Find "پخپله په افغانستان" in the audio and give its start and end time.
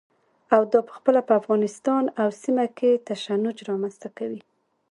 0.89-2.03